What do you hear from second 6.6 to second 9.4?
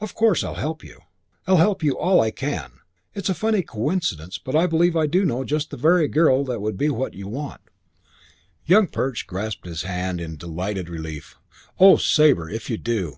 would be what you want" Young Perch